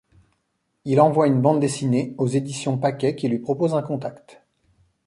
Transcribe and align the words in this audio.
Il 0.83 0.99
envoie 0.99 1.27
une 1.27 1.41
bande 1.43 1.59
dessinée 1.59 2.15
aux 2.17 2.25
éditions 2.25 2.75
Paquets 2.79 3.15
qui 3.15 3.27
lui 3.27 3.37
proposent 3.37 3.75
un 3.75 3.83
contact. 3.83 4.41